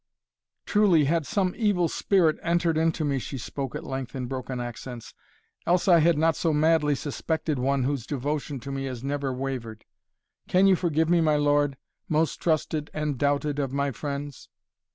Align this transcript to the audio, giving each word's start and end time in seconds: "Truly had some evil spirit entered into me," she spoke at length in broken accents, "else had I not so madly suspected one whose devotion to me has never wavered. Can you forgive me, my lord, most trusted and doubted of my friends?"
"Truly 0.65 1.05
had 1.05 1.27
some 1.27 1.53
evil 1.55 1.87
spirit 1.87 2.39
entered 2.41 2.75
into 2.75 3.05
me," 3.05 3.19
she 3.19 3.37
spoke 3.37 3.75
at 3.75 3.83
length 3.83 4.15
in 4.15 4.25
broken 4.25 4.59
accents, 4.59 5.13
"else 5.67 5.85
had 5.85 6.15
I 6.15 6.19
not 6.19 6.35
so 6.35 6.51
madly 6.51 6.95
suspected 6.95 7.59
one 7.59 7.83
whose 7.83 8.07
devotion 8.07 8.59
to 8.61 8.71
me 8.71 8.85
has 8.85 9.03
never 9.03 9.31
wavered. 9.31 9.85
Can 10.47 10.65
you 10.65 10.75
forgive 10.75 11.07
me, 11.11 11.21
my 11.21 11.35
lord, 11.35 11.77
most 12.09 12.37
trusted 12.37 12.89
and 12.95 13.19
doubted 13.19 13.59
of 13.59 13.73
my 13.73 13.91
friends?" 13.91 14.49